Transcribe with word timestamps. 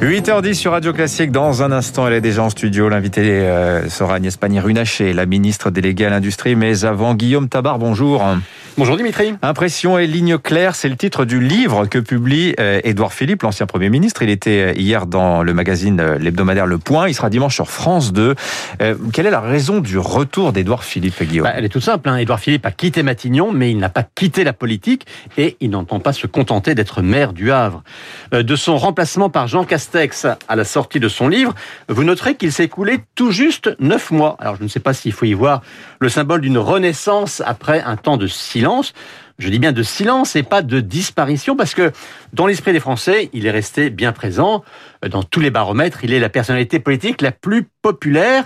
8h10 0.00 0.54
sur 0.54 0.72
Radio 0.72 0.92
Classique. 0.92 1.30
Dans 1.30 1.62
un 1.62 1.70
instant, 1.70 2.06
elle 2.08 2.14
est 2.14 2.20
déjà 2.20 2.42
en 2.42 2.50
studio. 2.50 2.88
L'invité 2.88 3.22
euh, 3.22 3.88
sera 3.88 4.16
Agnès 4.16 4.36
Pannier-Runacher, 4.36 5.12
la 5.12 5.24
ministre 5.24 5.70
déléguée 5.70 6.06
à 6.06 6.10
l'industrie. 6.10 6.56
Mais 6.56 6.84
avant, 6.84 7.14
Guillaume 7.14 7.48
Tabar, 7.48 7.78
bonjour. 7.78 8.22
Bonjour 8.76 8.96
Dimitri. 8.96 9.34
Impression 9.40 9.96
et 10.00 10.08
ligne 10.08 10.36
claire, 10.36 10.74
c'est 10.74 10.88
le 10.88 10.96
titre 10.96 11.24
du 11.24 11.40
livre 11.40 11.86
que 11.86 12.00
publie 12.00 12.56
euh, 12.58 12.80
Édouard 12.82 13.12
Philippe, 13.12 13.42
l'ancien 13.42 13.66
Premier 13.66 13.88
ministre. 13.88 14.22
Il 14.22 14.30
était 14.30 14.72
euh, 14.72 14.72
hier 14.76 15.06
dans 15.06 15.44
le 15.44 15.54
magazine 15.54 16.16
l'hebdomadaire 16.18 16.66
Le 16.66 16.78
Point. 16.78 17.08
Il 17.08 17.14
sera 17.14 17.30
dimanche 17.30 17.54
sur 17.54 17.70
France 17.70 18.12
2. 18.12 18.34
quelle 19.12 19.26
est 19.26 19.30
la 19.30 19.40
raison 19.40 19.78
du 19.78 19.96
retour 19.96 20.52
d'Édouard 20.52 20.82
Philippe, 20.82 21.22
Guillaume? 21.22 21.44
Bah, 21.44 21.54
Elle 21.56 21.64
est 21.64 21.68
toute 21.68 21.84
simple. 21.84 22.08
Hein. 22.08 22.16
Édouard 22.16 22.40
Philippe 22.40 22.66
a 22.66 22.72
quitté 22.72 23.04
Matignon, 23.04 23.52
mais 23.52 23.70
il 23.70 23.78
n'a 23.78 23.90
pas 23.90 24.02
quitté 24.02 24.42
la 24.42 24.52
politique 24.52 25.06
et 25.38 25.56
il 25.60 25.70
n'entend 25.70 26.00
pas 26.00 26.12
se 26.12 26.26
contenter 26.26 26.74
d'être 26.74 27.00
maire 27.00 27.32
du 27.32 27.52
Havre. 27.52 27.84
De 28.32 28.56
son 28.56 28.76
remplacement 28.76 29.30
par 29.30 29.46
Jean 29.46 29.64
Castex 29.64 29.83
à 30.48 30.56
la 30.56 30.64
sortie 30.64 31.00
de 31.00 31.08
son 31.08 31.28
livre, 31.28 31.54
vous 31.88 32.04
noterez 32.04 32.36
qu'il 32.36 32.52
s'est 32.52 32.64
écoulé 32.64 32.98
tout 33.14 33.30
juste 33.30 33.70
neuf 33.80 34.10
mois. 34.10 34.36
Alors 34.38 34.56
je 34.56 34.62
ne 34.62 34.68
sais 34.68 34.80
pas 34.80 34.94
s'il 34.94 35.12
faut 35.12 35.26
y 35.26 35.34
voir 35.34 35.62
le 36.00 36.08
symbole 36.08 36.40
d'une 36.40 36.58
renaissance 36.58 37.42
après 37.44 37.82
un 37.82 37.96
temps 37.96 38.16
de 38.16 38.26
silence 38.26 38.92
je 39.38 39.48
dis 39.48 39.58
bien 39.58 39.72
de 39.72 39.82
silence 39.82 40.36
et 40.36 40.42
pas 40.42 40.62
de 40.62 40.80
disparition, 40.80 41.56
parce 41.56 41.74
que 41.74 41.90
dans 42.32 42.46
l'esprit 42.46 42.72
des 42.72 42.80
Français, 42.80 43.30
il 43.32 43.46
est 43.46 43.50
resté 43.50 43.90
bien 43.90 44.12
présent. 44.12 44.64
Dans 45.08 45.22
tous 45.22 45.40
les 45.40 45.50
baromètres, 45.50 46.04
il 46.04 46.12
est 46.12 46.20
la 46.20 46.28
personnalité 46.28 46.78
politique 46.78 47.20
la 47.20 47.32
plus 47.32 47.68
populaire. 47.82 48.44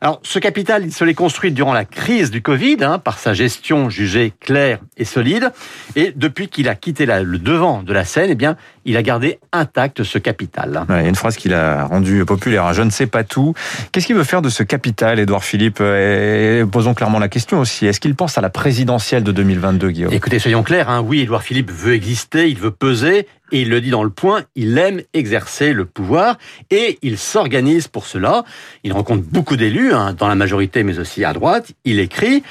Alors, 0.00 0.20
ce 0.22 0.38
capital, 0.38 0.84
il 0.84 0.92
se 0.92 1.04
l'est 1.04 1.14
construit 1.14 1.50
durant 1.50 1.72
la 1.72 1.84
crise 1.84 2.30
du 2.30 2.40
Covid, 2.42 2.78
hein, 2.82 2.98
par 2.98 3.18
sa 3.18 3.34
gestion 3.34 3.90
jugée 3.90 4.32
claire 4.40 4.78
et 4.96 5.04
solide. 5.04 5.50
Et 5.96 6.12
depuis 6.14 6.48
qu'il 6.48 6.68
a 6.68 6.74
quitté 6.74 7.06
le 7.06 7.38
devant 7.38 7.82
de 7.82 7.92
la 7.92 8.04
scène, 8.04 8.28
eh 8.30 8.34
bien, 8.34 8.56
il 8.84 8.96
a 8.96 9.02
gardé 9.02 9.38
intact 9.52 10.04
ce 10.04 10.18
capital. 10.18 10.84
il 10.88 10.94
y 10.94 10.98
a 10.98 11.08
une 11.08 11.14
phrase 11.14 11.36
qu'il 11.36 11.52
a 11.52 11.84
rendue 11.84 12.24
populaire. 12.24 12.66
Hein, 12.66 12.72
Je 12.72 12.82
ne 12.82 12.90
sais 12.90 13.06
pas 13.06 13.24
tout. 13.24 13.54
Qu'est-ce 13.92 14.06
qu'il 14.06 14.16
veut 14.16 14.24
faire 14.24 14.42
de 14.42 14.48
ce 14.48 14.62
capital, 14.62 15.18
Édouard 15.18 15.44
Philippe? 15.44 15.80
Et 15.80 16.62
Posons 16.70 16.94
clairement 16.94 17.18
la 17.18 17.28
question 17.28 17.60
aussi. 17.60 17.86
Est-ce 17.86 18.00
qu'il 18.00 18.14
pense 18.14 18.38
à 18.38 18.40
la 18.40 18.50
présidentielle 18.50 19.24
de 19.24 19.32
2022, 19.32 19.90
Guillaume? 19.90 20.12
Écoutez, 20.12 20.38
soyons 20.38 20.62
clairs. 20.62 20.88
Hein, 20.90 21.02
oui, 21.04 21.20
Édouard 21.20 21.42
Philippe 21.42 21.70
veut 21.70 21.94
exister, 21.94 22.48
il 22.48 22.58
veut 22.58 22.70
peser. 22.70 23.26
Et 23.52 23.62
il 23.62 23.70
le 23.70 23.80
dit 23.80 23.90
dans 23.90 24.04
le 24.04 24.10
point, 24.10 24.44
il 24.54 24.76
aime 24.78 25.02
exercer 25.14 25.72
le 25.72 25.84
pouvoir 25.84 26.36
et 26.70 26.98
il 27.02 27.18
s'organise 27.18 27.88
pour 27.88 28.06
cela. 28.06 28.44
Il 28.84 28.92
rencontre 28.92 29.22
beaucoup 29.22 29.56
d'élus, 29.56 29.92
hein, 29.92 30.12
dans 30.12 30.28
la 30.28 30.34
majorité 30.34 30.82
mais 30.82 30.98
aussi 30.98 31.24
à 31.24 31.32
droite. 31.32 31.72
Il 31.84 31.98
écrit. 31.98 32.42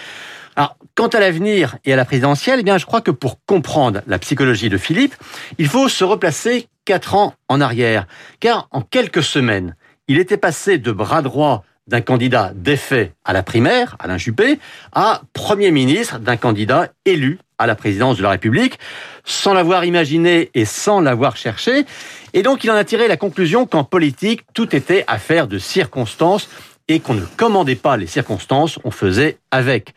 Alors, 0.55 0.75
quant 0.95 1.07
à 1.07 1.19
l'avenir 1.19 1.77
et 1.85 1.93
à 1.93 1.95
la 1.95 2.03
présidentielle, 2.03 2.59
eh 2.61 2.63
bien, 2.63 2.79
je 2.79 2.87
crois 2.87 3.01
que 3.01 3.11
pour 3.11 3.37
comprendre 3.45 4.01
la 4.07 4.17
psychologie 4.17 4.69
de 4.69 4.77
Philippe, 4.77 5.13
il 5.59 5.67
faut 5.67 5.87
se 5.87 6.03
replacer 6.03 6.67
quatre 6.83 7.13
ans 7.13 7.35
en 7.47 7.61
arrière. 7.61 8.07
Car 8.39 8.67
en 8.71 8.81
quelques 8.81 9.21
semaines, 9.21 9.75
il 10.07 10.17
était 10.17 10.37
passé 10.37 10.79
de 10.79 10.91
bras 10.91 11.21
droit 11.21 11.63
d'un 11.87 12.01
candidat 12.01 12.51
défait 12.55 13.13
à 13.23 13.33
la 13.33 13.43
primaire, 13.43 13.95
Alain 13.99 14.17
Juppé, 14.17 14.59
à 14.91 15.21
Premier 15.33 15.71
ministre 15.71 16.19
d'un 16.19 16.37
candidat 16.37 16.89
élu 17.05 17.39
à 17.57 17.67
la 17.67 17.75
présidence 17.75 18.17
de 18.17 18.23
la 18.23 18.31
République, 18.31 18.79
sans 19.25 19.53
l'avoir 19.53 19.85
imaginé 19.85 20.49
et 20.53 20.65
sans 20.65 21.01
l'avoir 21.01 21.37
cherché. 21.37 21.85
Et 22.33 22.43
donc 22.43 22.63
il 22.63 22.71
en 22.71 22.75
a 22.75 22.83
tiré 22.83 23.07
la 23.07 23.17
conclusion 23.17 23.65
qu'en 23.65 23.83
politique, 23.83 24.41
tout 24.53 24.75
était 24.75 25.03
affaire 25.07 25.47
de 25.47 25.57
circonstances 25.57 26.49
et 26.87 26.99
qu'on 26.99 27.15
ne 27.15 27.25
commandait 27.25 27.75
pas 27.75 27.97
les 27.97 28.07
circonstances, 28.07 28.79
on 28.83 28.91
faisait 28.91 29.37
avec. 29.51 29.93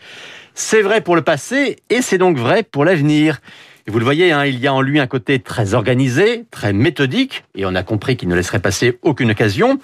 C'est 0.55 0.83
vrai 0.83 1.01
pour 1.01 1.17
le 1.17 1.23
passé 1.23 1.77
et 1.89 2.03
c'est 2.03 2.19
donc 2.19 2.37
vrai 2.37 2.63
pour 2.63 2.85
l'avenir. 2.85 3.41
Et 3.87 3.91
vous 3.91 3.99
le 3.99 4.05
voyez, 4.05 4.33
hein, 4.33 4.45
il 4.45 4.59
y 4.59 4.67
a 4.67 4.75
en 4.75 4.81
lui 4.81 5.01
un 5.01 5.07
côté 5.07 5.39
très 5.39 5.75
organisé, 5.75 6.45
très 6.51 6.73
méthodique, 6.73 7.45
et 7.55 7.65
on 7.67 7.75
a 7.75 7.83
compris 7.83 8.17
qu'il 8.17 8.29
ne 8.29 8.35
laisserait 8.35 8.61
passer 8.61 8.99
aucune 9.03 9.31
occasion. 9.31 9.79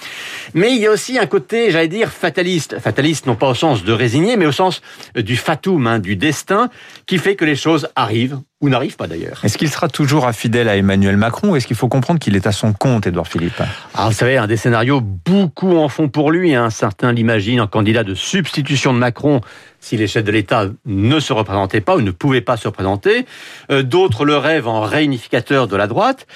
Mais 0.54 0.72
il 0.74 0.78
y 0.78 0.86
a 0.86 0.90
aussi 0.90 1.18
un 1.18 1.26
côté, 1.26 1.70
j'allais 1.70 1.88
dire, 1.88 2.10
fataliste. 2.10 2.78
Fataliste 2.78 3.26
non 3.26 3.36
pas 3.36 3.50
au 3.50 3.54
sens 3.54 3.84
de 3.84 3.92
résigner, 3.92 4.36
mais 4.36 4.46
au 4.46 4.52
sens 4.52 4.82
du 5.14 5.36
fatum, 5.36 5.86
hein, 5.86 5.98
du 5.98 6.16
destin, 6.16 6.70
qui 7.06 7.18
fait 7.18 7.36
que 7.36 7.44
les 7.44 7.56
choses 7.56 7.88
arrivent 7.94 8.38
ou 8.62 8.70
n'arrive 8.70 8.96
pas 8.96 9.06
d'ailleurs. 9.06 9.40
Est-ce 9.44 9.58
qu'il 9.58 9.68
sera 9.68 9.88
toujours 9.88 10.30
fidèle 10.32 10.68
à 10.68 10.76
Emmanuel 10.76 11.18
Macron 11.18 11.50
ou 11.50 11.56
est-ce 11.56 11.66
qu'il 11.66 11.76
faut 11.76 11.88
comprendre 11.88 12.18
qu'il 12.18 12.36
est 12.36 12.46
à 12.46 12.52
son 12.52 12.72
compte, 12.72 13.06
Édouard 13.06 13.28
Philippe? 13.28 13.60
Alors 13.94 14.08
vous 14.08 14.16
savez, 14.16 14.38
un 14.38 14.46
des 14.46 14.56
scénarios, 14.56 15.00
beaucoup 15.02 15.76
en 15.76 15.88
font 15.88 16.08
pour 16.08 16.30
lui. 16.30 16.54
Hein. 16.54 16.70
Certains 16.70 17.12
l'imaginent 17.12 17.60
en 17.60 17.66
candidat 17.66 18.02
de 18.02 18.14
substitution 18.14 18.94
de 18.94 18.98
Macron 18.98 19.42
si 19.80 19.98
les 19.98 20.06
chefs 20.06 20.24
de 20.24 20.32
l'État 20.32 20.68
ne 20.86 21.20
se 21.20 21.34
représentaient 21.34 21.82
pas 21.82 21.96
ou 21.96 22.00
ne 22.00 22.10
pouvaient 22.10 22.40
pas 22.40 22.56
se 22.56 22.66
représenter. 22.66 23.26
Euh, 23.70 23.82
d'autres 23.82 24.24
le 24.24 24.36
rêvent 24.38 24.68
en 24.68 24.80
réunificateur 24.80 25.68
de 25.68 25.76
la 25.76 25.86
droite. 25.86 26.26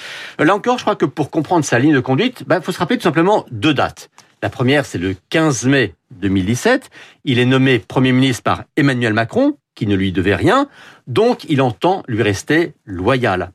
Euh, 0.41 0.45
là 0.45 0.55
encore, 0.55 0.77
je 0.77 0.85
crois 0.85 0.97
que 0.97 1.07
pour 1.07 1.31
comprendre 1.31 1.65
sa 1.65 1.79
ligne 1.79 1.95
de 1.95 2.01
conduite, 2.01 2.43
il 2.43 2.47
bah, 2.47 2.61
faut 2.61 2.71
se 2.71 2.79
rappeler 2.79 2.99
tout 2.99 3.05
simplement 3.05 3.47
deux 3.51 3.75
dates. 3.75 4.11
La 4.43 4.51
première, 4.51 4.87
c'est 4.87 4.99
le 4.99 5.17
15 5.31 5.67
mai 5.67 5.95
2017. 6.13 6.91
Il 7.25 7.39
est 7.39 7.45
nommé 7.45 7.79
Premier 7.79 8.13
ministre 8.13 8.43
par 8.43 8.65
Emmanuel 8.77 9.13
Macron, 9.13 9.57
qui 9.75 9.87
ne 9.87 9.95
lui 9.95 10.13
devait 10.13 10.35
rien, 10.35 10.69
donc 11.07 11.45
il 11.45 11.63
entend 11.63 12.03
lui 12.09 12.23
rester 12.23 12.75
loyal. 12.85 13.53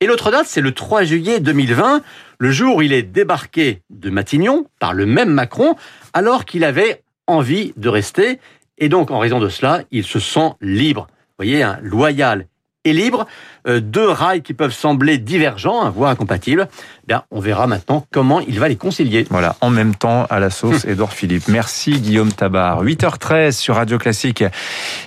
Et 0.00 0.06
l'autre 0.06 0.30
date, 0.30 0.46
c'est 0.46 0.60
le 0.60 0.72
3 0.72 1.04
juillet 1.04 1.40
2020, 1.40 2.02
le 2.38 2.50
jour 2.50 2.76
où 2.76 2.82
il 2.82 2.92
est 2.92 3.02
débarqué 3.02 3.82
de 3.90 4.10
Matignon 4.10 4.66
par 4.78 4.92
le 4.92 5.06
même 5.06 5.30
Macron, 5.30 5.76
alors 6.12 6.44
qu'il 6.44 6.64
avait 6.64 7.02
envie 7.26 7.72
de 7.76 7.88
rester. 7.88 8.38
Et 8.76 8.88
donc, 8.88 9.10
en 9.10 9.18
raison 9.18 9.40
de 9.40 9.48
cela, 9.48 9.82
il 9.90 10.04
se 10.04 10.18
sent 10.18 10.52
libre. 10.60 11.06
Voyez, 11.38 11.62
un 11.62 11.78
loyal 11.80 12.46
et 12.84 12.92
libre, 12.92 13.26
euh, 13.66 13.80
deux 13.80 14.08
rails 14.08 14.42
qui 14.42 14.54
peuvent 14.54 14.74
sembler 14.74 15.18
divergents, 15.18 15.90
voire 15.90 16.10
incompatibles. 16.10 16.68
Eh 17.04 17.06
bien, 17.06 17.24
on 17.30 17.40
verra 17.40 17.66
maintenant 17.66 18.06
comment 18.10 18.40
il 18.40 18.58
va 18.58 18.68
les 18.68 18.76
concilier. 18.76 19.26
Voilà, 19.30 19.56
en 19.60 19.70
même 19.70 19.94
temps 19.94 20.26
à 20.30 20.40
la 20.40 20.50
sauce 20.50 20.84
Édouard 20.84 21.12
Philippe. 21.12 21.48
Merci 21.48 22.00
Guillaume 22.00 22.32
Tabar. 22.32 22.84
8h13 22.84 23.52
sur 23.52 23.76
Radio 23.76 23.98
Classique. 23.98 24.44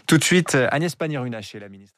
Tout 0.07 0.17
de 0.17 0.23
suite, 0.23 0.57
Agnès 0.71 0.95
Pannier-Runacher, 0.95 1.59
la 1.59 1.69
ministre. 1.69 1.97